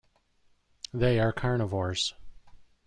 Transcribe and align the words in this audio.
They 0.91 1.19
are 1.19 1.31
carnivores. 1.31 2.15